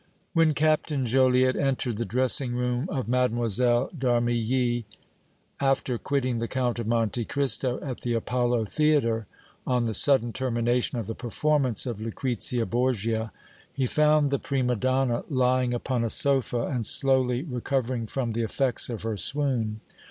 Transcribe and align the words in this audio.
When 0.33 0.55
Captain 0.55 1.05
Joliette 1.05 1.55
entered 1.55 1.97
the 1.97 2.05
dressing 2.05 2.55
room 2.55 2.89
of 2.89 3.07
Mlle. 3.07 3.37
d' 3.95 4.03
Armilly, 4.07 4.83
after 5.59 5.99
quitting 5.99 6.39
the 6.39 6.47
Count 6.47 6.79
of 6.79 6.87
Monte 6.87 7.23
Cristo 7.25 7.79
at 7.83 8.01
the 8.01 8.13
Apollo 8.15 8.65
Theatre 8.65 9.27
on 9.67 9.85
the 9.85 9.93
sudden 9.93 10.33
termination 10.33 10.97
of 10.97 11.05
the 11.05 11.13
performance 11.13 11.85
of 11.85 12.01
"Lucrezia 12.01 12.65
Borgia," 12.65 13.31
he 13.71 13.85
found 13.85 14.31
the 14.31 14.39
prima 14.39 14.75
donna 14.75 15.23
lying 15.29 15.71
upon 15.71 16.03
a 16.03 16.09
sofa 16.09 16.65
and 16.65 16.83
slowly 16.83 17.43
recovering 17.43 18.07
from 18.07 18.31
the 18.31 18.41
effects 18.41 18.89
of 18.89 19.03
her 19.03 19.17
swoon. 19.17 19.81